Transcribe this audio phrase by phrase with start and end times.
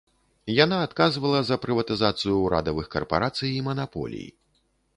[0.63, 4.27] Яна адказвала за прыватызацыю ўрадавых карпарацый і манаполій.